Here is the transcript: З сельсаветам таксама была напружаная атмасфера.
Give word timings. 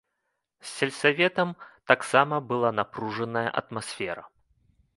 З 0.61 0.67
сельсаветам 0.77 1.49
таксама 1.91 2.35
была 2.53 2.71
напружаная 2.81 3.47
атмасфера. 3.65 4.23